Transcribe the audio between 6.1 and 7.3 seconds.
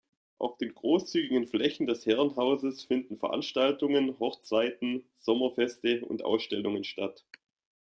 Ausstellungen, statt.